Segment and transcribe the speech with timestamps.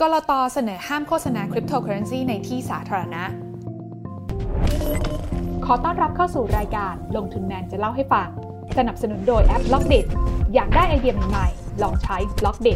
[0.00, 0.32] ก.ล.ต.
[0.54, 3.24] เสนอห้ามโฆษณาคริปโตเคอเรนซีในที่สาธารณะ
[5.64, 8.28] ขอต้อนรับเข้าสู่รายการลงทุนแมนจะเล่าให้ฟัง
[8.78, 9.94] สนับสนุนโดยแอป Blockdit
[10.54, 12.68] อยากได้ไอเดียใหม่ๆ ลองใช้ Blockdit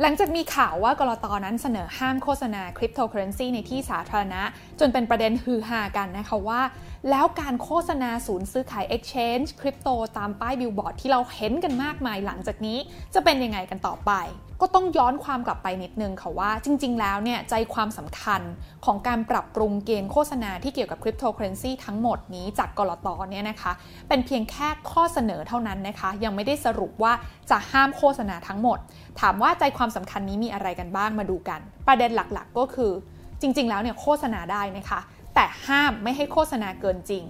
[0.00, 1.26] หลังจากมีข่าวว่าก.ล.ต.
[1.44, 4.42] นั้นเสนอห้ามโฆษณาคริปโตเคอเรนซีในที่สาธารณะ
[4.80, 6.62] จนเป็นประเด็นฮือฮากันนะคะว่า
[7.10, 9.88] แล้วการโฆษณาศูนย์ซื้อขาย Exchange คริปโต
[10.18, 12.78] ตามป้ายบิลบอร์ดที่เราเห็นกันมากมายหลังจากนี้
[13.14, 14.12] จะเป็นยังไงกันต่อไป
[14.60, 18.40] ก็ต้องย้อนความกลับไปนิดนึงค่ะว่าจริง ๆ แล้วเนี่ยใจความสำคัญ
[18.84, 23.72] ของการปรับปรุงเกณฑ์โฆษณาที่เกี่ยวกับคริปโตเคอเรนซีทั้งหมดนี้จากกรตเนี่ยนะคะ
[24.08, 27.12] เป็นเพียงแค่ข้อเสนอเท่านั้นนะคะ ยังไม่ได้สรุปว่า
[27.50, 28.78] จะห้ามโฆษณาทั้งหมด
[29.20, 32.92] ถามว่าใจความสำคัญนี้มีอะไรกันบ้างมาดูกัน ประเด็นหลักๆ ก็คือ
[33.40, 35.00] จริง ๆ แล้วเนี่ยโฆษณาได้นะคะ
[35.34, 37.24] แต่ห้ามไม่ให้โฆษณาเกินจริง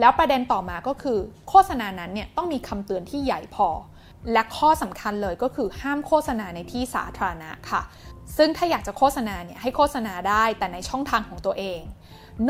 [0.00, 3.68] แล้วประเด็นต่อมาก็คือ โฆษณานั้นเนี่ยต้องมีคำเตือนที่ใหญ่พอ
[4.32, 7.82] และข้อสำคัญเลยก็คือห้ามโฆษณาในที่สาธารณะค่ะ
[8.36, 11.80] ซึ่งถ้าอยากจะโฆษณาเนี่ยให้โฆษณาได้แต่ในช่องทางของตัวเอง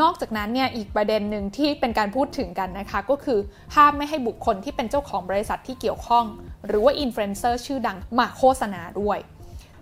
[0.00, 3.38] นอกจากนั้นเนี่ยอีกประเด็นหนึ่งที่เป็นการพูดถึงกันนะคะ ก็คือ
[3.74, 6.24] ห้ามไม่ให้บุคคลที่เป็นเจ้าของบริษัทที่เกี่ยวข้อง
[6.66, 9.18] หรือว่าอินฟลูเอนเซอร์ชื่อดังมาโฆษณาด้วย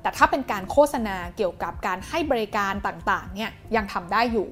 [0.02, 4.48] แต่ถ้าเป็นการโฆษณาเกี่ยวกับการให้บริการต่างๆเนี่ยยังทำได้อยู่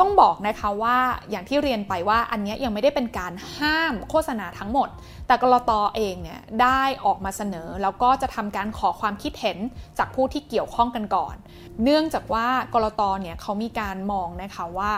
[0.00, 0.96] ต้องบอกนะคะว่า
[1.30, 4.88] อย่างที่เรียนไปว่าอันนี้ยังไม่ได้เป็นการห้ามโฆษณาทั้งหมด
[5.26, 9.58] แต่กรตอเองเนี่ยได้ออกมาเสนอ แล้วก็จะทำการขอความคิดเห็น
[9.98, 11.34] จากผู้ที่เกี่ยวข้องกันก่อน
[11.82, 14.92] เนื่องจากว่ากรตเนี่ยเขามีการมองนะคะว่า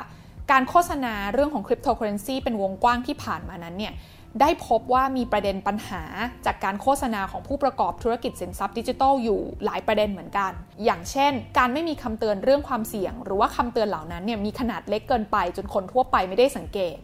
[0.51, 3.93] การโฆษณาเรื่องของคริปโตเคอเรนซีเป็นวงกว้างที่ผ่านมานั้นเนี่ย
[4.41, 6.03] ได้พบว่ามีประเด็นปัญหา
[6.47, 10.53] จากการโฆษณาของผู้ประกอบธุรกิจสินทรัพย์ดิจิทัลอยู่หลายประเด็นเหมือนกัน
[10.85, 16.97] อย่างเช่น การไม่มีคำเตือนเรื่องความเสี่ยง หรือว่าคำเตือนเหล่านั้นเนี่ยมีขนาดเล็กเกินไปจนคนทั่วไปไม่ได้สังเกต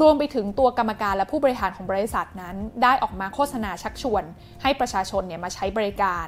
[0.00, 4.24] รวมไปถึงตัวกรรมการและผู้บริหารของบริษัทนั้น ได้ออกมาโฆษณาชักชวน
[4.62, 6.26] ให้ประชาชนเนี่ยมาใช้บริการ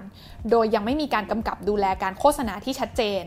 [0.50, 3.22] โดยยังไม่มีการกำกับดูแลการโฆษณาที่ชัดเจน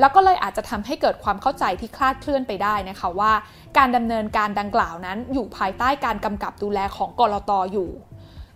[0.00, 3.32] แล้วก็เลยอาจจะทำให้เกิดความเข้าใจที่คลาดเคลื่อนไปได้นะคะว่า
[3.78, 7.90] การดำเนินการดังกล่าวนั้น อยู่ภายใต้การกำกับดูแลของกรตออยู่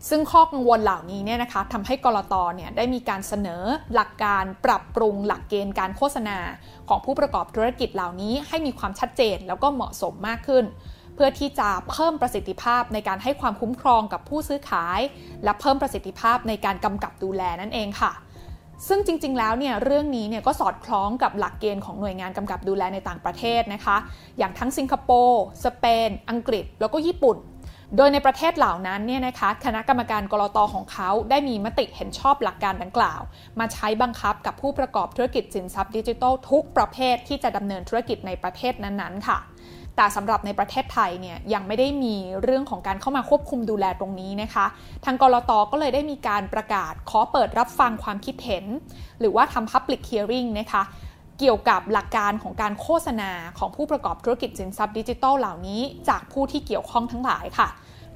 [0.08, 3.62] ซึ่งข้อกังวลเหล่านี้เนี่ยนะคะทำให้กรตเนี่ยได้มีการเสนอ
[3.94, 6.38] หลักการปรับปรุงหลักเกณฑ์การโฆษณา
[6.88, 10.64] ของผู้ประกอบธุรกิจเหล่านี้ให้มีความชัดเจนแล้วก็เหมาะสมมากขึ้น
[11.16, 15.00] เพื่อที่จะเพิ่มประสิทธิภาพในการให้ความคุ้มครองกับผู้ซื้อขาย
[15.44, 18.12] และเพิ่มประสิทธิภาพในการกำกับดูแลนั่นเองค่ะ
[18.88, 23.96] ซึ่งจริง ๆ แล้วเนี่ยเรื่องนี้เนี่ยก็สอดคล้องกับหลักเกณฑ์ของหน่วยงานกำกับดูแลในต่างประเทศนะคะ
[24.38, 27.36] อย่างทั้งสิงคโปร์สเปน อังกฤษ แล้วก็ญี่ปุ่น
[27.96, 33.20] โดยในประเทศเหล่านั้นเนี่ยนะคะคณะกรรมการกรตของเขาได้มีมติเห็นชอบหลักการดังกล่าว
[33.58, 39.38] มาใช้บังคับกับผู้ประกอบธุรกิจสินทรัพย์ดิจิทัลทุกประเภทที่จะดำเนินธุรกิจในประเทศนั้นๆค่ะ
[39.96, 44.66] แต่สำหรับในประเทศไทยเนี่ยยังไม่ได้มีเรื่องของการเข้ามาควบคุมดูแลตรงนี้นะคะ
[45.04, 48.64] ทางกรตก็เลยได้มีการประกาศขอเปิดรับฟังความคิดเห็น
[49.20, 50.82] หรือว่าทำ Public Hearing นะคะ
[51.38, 57.68] เกี่ยวกับหลักการของการโฆษณาของผู้ประกอบธุรกิจสินทรัพย์ดิจิทัลเหล่านี้ จากผู้ที่เกี่ยวข้องทั้งหลายค่ะ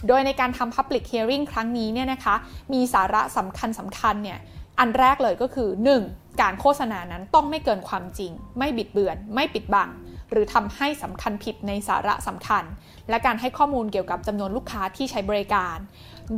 [0.07, 2.35] โดยในการทำ Public Hearing ครั้งนี้เนี่ยนะคะ
[2.73, 4.39] มีสาระสำคัญสำคัญเนี่ย
[4.79, 5.69] อันแรกเลยก็คือ
[6.07, 6.41] 1.
[6.43, 9.89] การโฆษณานั้นต้องไม่เกินความจริง ไม่บิดเบือน ไม่ปิดบัง
[10.31, 12.65] หรือทำให้สำคัญผิดในสาระสำคัญ
[13.09, 15.77] และการให้ข้อมูลเกี่ยวกับจำนวนลูกค้าที่ใช้บริการ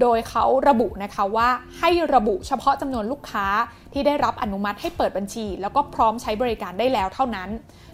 [0.01, 1.49] โดยเขาระบุนะคะว่า
[1.79, 3.47] ให้ระบุเฉพาะจำนวนลูกค้า
[3.93, 7.51] ที่ได้รับอนุมัติให้เปิดบัญชี แล้วก็พร้อมใช้บริการได้แล้วเท่านั้น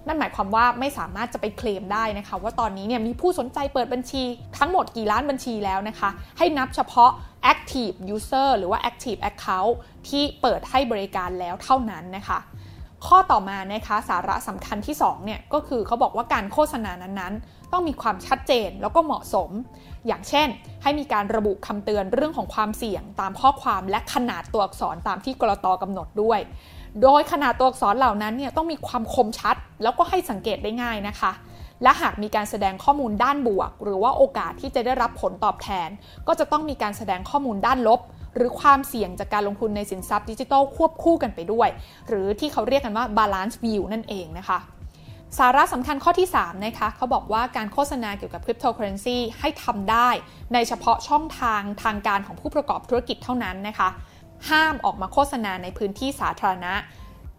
[0.07, 4.23] นั่นหมายความว่าไม่สามารถจะไปเคลมได้นะคะ ว่าตอนนี้เนี่ยมีผู้สนใจเปิดบัญชี
[4.59, 7.11] ทั้งหมดกี่ล้านบัญชีแล้วนะคะ ให้นับเฉพาะ
[7.53, 9.75] active user หรือว่า active account
[10.09, 12.39] ที่เปิดให้บริการแล้วเท่านั้นนะคะ
[13.07, 19.51] ข้อต่อมานะคะสาระสำคัญที่2เนี่ยก็คือเขาบอกว่าการโฆษณานั้นๆ ต้องมีความชัดเจนแล้วก็เหมาะสม
[20.07, 20.49] อย่างเช่น
[20.83, 26.41] ให้มีการระบุคำเตือนเรื่องของความเสี่ยง ตามข้อความและขนาดตัวอักษรตามที่กรตกำหนดด้วย
[27.03, 31.33] โดยขนาดตัวอักษรเหล่านั้นเนี่ยต้องมีความคมชัด แล้วก็ให้สังเกตได้ง่ายนะคะ
[31.83, 35.89] และหากมีการแสดงข้อมูลด้านบวก หรือว่าโอกาสที่จะได้รับผลตอบแทน
[36.29, 38.01] ก็จะต้องมีการแสดงข้อมูลด้านลบ
[38.39, 41.69] หรือความเสี่ยงจากการลงทุนในสินทรัพย์ดิจิทัลควบคู่กันไปด้วย
[42.09, 44.59] หรือที่เขาเรียกกันว่า balance view นั่นเองนะคะ
[45.39, 50.09] สาระสำคัญข้อที่ 3 นะคะ เขาบอกว่าการโฆษณาเกี่ยวกับคริปโตเคอเรนซีให้ทำได้
[50.55, 53.89] ในเฉพาะช่องทางทางการของผู้ประกอบธุรกิจเท่านั้นนะคะ
[54.51, 56.75] ห้ามออกมาโฆษณาในพื้นที่สาธารณะ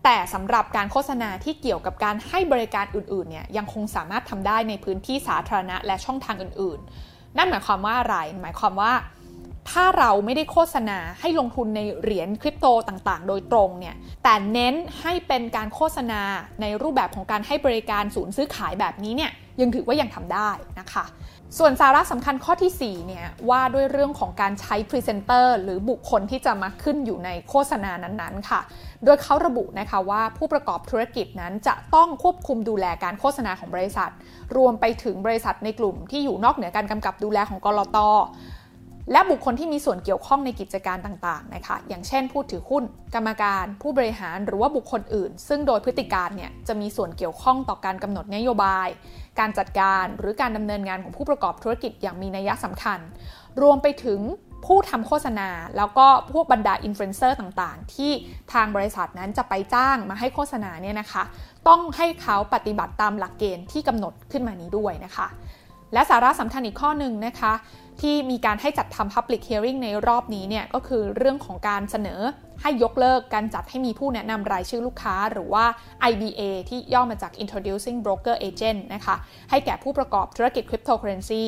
[0.04, 8.92] แต่สำหรับการโฆษณาที่เกี่ยวกับการให้บริการอื่นๆเนี่ยยังคงสามารถทำได้ในพื้นที่สาธารณะและช่องทางอื่นๆ นั่นหมายความว่าอะไร หมายความว่า
[9.72, 16.22] ถ้าเราไม่ได้โฆษณาให้ลงทุนในเหรียญคริปโตต่างๆ โดยตรงเนี่ย แต่เน้นให้เป็นการโฆษณา
[16.62, 19.32] ในรูปแบบของการให้บริการศูนย์ซื้อขายแบบนี้เนี่ย
[19.62, 20.50] ยังถือว่ายังทำได้
[20.80, 21.06] นะคะ
[21.58, 28.62] ส่วนสาระสำคัญข้อที่ 4 เนี่ยว่าด้วยเรื่องของการใช้พรีเซนเตอร์หรือบุคคลที่จะมาขึ้นอยู่ในโฆษณานั้นๆ ค่ะ
[29.06, 34.10] โดยเขาระบุนะคะว่าผู้ประกอบธุรกิจนั้นจะต้องควบคุมดูแลการโฆษณาของบริษัท
[34.58, 37.98] รวมไปถึงบริษัทในกลุ่มที่อยู่นอกเหนือการกำกับดูแลของกรอต
[39.12, 42.84] และบุคคลที่มีส่วนเกี่ยวข้องในกิจการต่างๆนะคะ อย่างเช่นผู้ถือหุ้น
[43.16, 48.88] กรรมการ ผู้บริหารหรือว่าบุคคลอื่น ซึ่งโดยพฤติการเนี่ยจะมีส่วนเกี่ยวข้องต่อการกำหนดนโยบาย
[49.40, 53.00] การจัดการหรือการดำเนินงานของผู้ประกอบธุรกิจอย่างมีนัยสำคัญ
[53.62, 54.20] รวมไปถึง
[54.66, 58.12] ผู้ทำโฆษณา แล้วก็พวกบรรดาอินฟลูเอนเซอร์ต่างๆ ที่
[58.54, 61.24] ทางบริษัทนั้นจะไปจ้างมาให้โฆษณาเนี่ยนะคะ
[61.68, 65.28] ต้องให้เขาปฏิบัติตามหลักเกณฑ์ที่กำหนดขึ้นมานี้ด้วยนะคะ
[65.94, 67.54] และสาระสำคัญอีกข้อหนึ่งนะคะ
[68.02, 72.22] ที่มีการให้จัดทำ Public Hearing ในรอบนี้เนี่ยก็คือเรื่องของการเสนอ
[72.62, 75.66] ให้ยกเลิกการจัดให้มีผู้แนะนำรายชื่อลูกค้า หรือว่า
[76.12, 79.16] IBA ที่ย่อมาจาก Introducing Broker Agent นะคะ
[79.50, 81.44] ให้แก่ผู้ประกอบธุรกิจคริปโตเคอเรนซี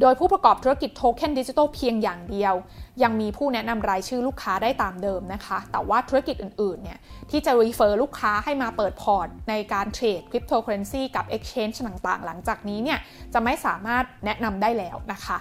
[0.00, 2.54] โดยผู้ประกอบธุรกิจโทเค็นดิจิทัลเพียงอย่างเดียว
[3.02, 6.98] ยังมีผู้แนะนำรายชื่อลูกค้าได้ตามเดิมนะคะ แต่ว่าธุรกิจอื่นๆเนี่ย
[7.30, 12.98] ที่จะ refer ลูกค้าให้มาเปิดพอร์ต ในการเทรดคริปโตเคอเรนซีกับ Exchange ต่างๆ หลังจากนี้เนี่ย
[13.34, 15.38] จะไม่สามารถแนะนำได้แล้วนะคะ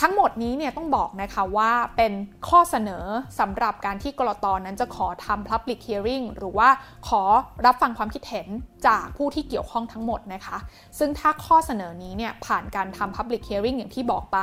[0.00, 2.12] ทั้งหมดนี้เนี่ยต้องบอกนะคะว่าเป็น
[2.48, 3.04] ข้อเสนอ
[3.40, 4.46] สำหรับการที่ก.ล.ต.
[4.64, 6.68] นั้นจะขอทำ public hearing หรือว่า
[7.08, 7.22] ขอ
[7.66, 8.48] รับฟังความคิดเห็น
[8.86, 10.56] จากผู้ที่เกี่ยวข้องทั้งหมดนะคะ
[10.98, 14.38] ซึ่งถ้าข้อเสนอนี้เนี่ยผ่านการทำ public hearing อย่างที่บอกไป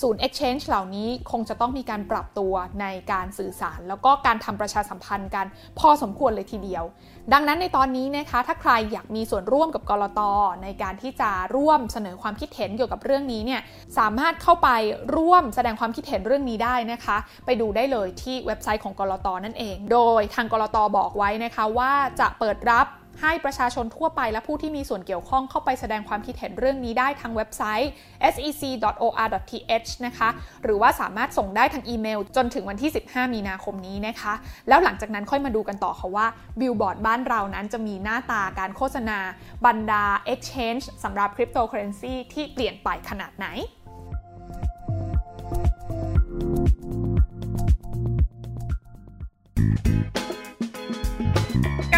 [0.00, 5.46] ศูนย์ exchange เหล่านี้คงจะต้องมีการปรับตัวในการสื่อสาร แล้วก็การทำประชาสัมพันธ์กัน
[5.78, 6.84] พอสมควรเลยทีเดียว
[7.32, 10.20] ดังนั้นในตอนนี้นะคะ ถ้าใครอยากมีส่วนร่วมกับกรต
[10.62, 13.60] ในการที่จะร่วมเสนอความคิดเห็นเกี่ยวกับเรื่องนี้เนี่ย
[13.98, 14.68] สามารถเข้าไป
[15.16, 22.86] ร่วมแสดงความคิดเห็นเรื่องนี้ได้นะคะ ไปดูได้เลยที่เว็บไซต์ของกรตนั่นเอง โดยทางกรตบอกไว้นะคะว่าจะเปิดรับ
[23.20, 27.90] ให้ประชาชนทั่วไปและผู้ที่มีส่วนเกี่ยวข้องเข้าไปแสดงความคิดเห็นเรื่องนี้ได้ทางเว็บไซต์
[28.34, 30.28] sec.or.th นะคะ
[30.62, 34.32] หรือว่าสามารถส่งได้ทางอีเมล จนถึงวันที่ 15 มีนาคมนี้นะคะ
[34.68, 36.26] แล้วหลังจากนั้นค่อยมาดูกันต่อค่ะว่า
[36.60, 39.18] บิลบอร์ดบ้านเรานั้นจะมีหน้าตาการโฆษณา
[39.66, 43.48] บรรดา exchange สำหรับคริปโตเคอเรนซีที่เปลี่ยนไปขนาดไหน